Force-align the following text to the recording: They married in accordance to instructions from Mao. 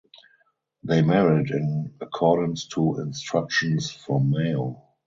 They 0.81 1.03
married 1.03 1.51
in 1.51 1.93
accordance 2.01 2.65
to 2.69 2.97
instructions 3.01 3.91
from 3.91 4.31
Mao. 4.31 4.81